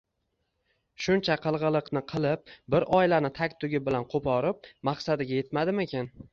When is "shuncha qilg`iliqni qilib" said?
1.07-2.49